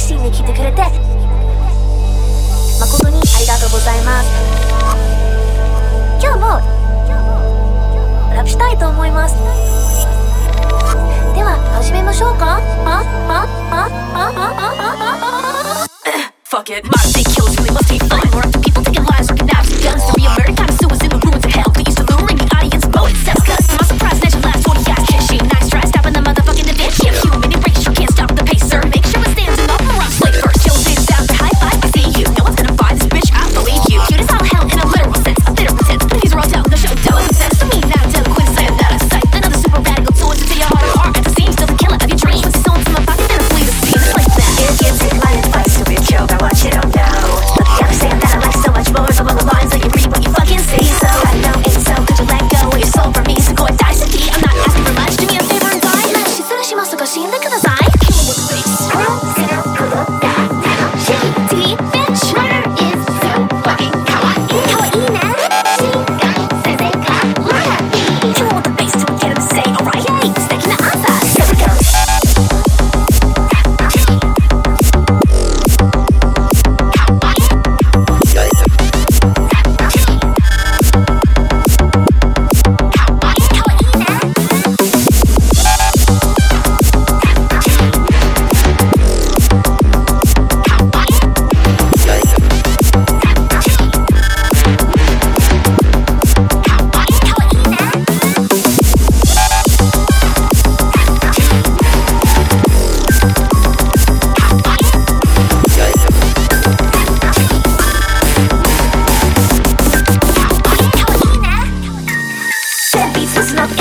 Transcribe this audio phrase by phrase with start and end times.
[0.00, 0.80] 熱心に来てくれて
[2.80, 4.30] 誠にありがとうございます。
[6.22, 6.46] 今日も
[8.34, 9.34] ラップしたいと思います。
[11.34, 12.58] では始めましょうか？
[16.44, 18.58] Fuck it, my dick kills me, must be fine, we're at the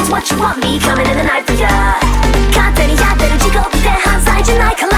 [0.09, 1.69] what you want me coming in the night for ya.
[2.51, 4.88] 勝手にやってる自己って犯罪じゃないから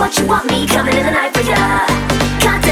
[0.00, 0.66] what you want me.
[0.66, 1.54] Coming in the night for ya.
[2.40, 2.70] 갓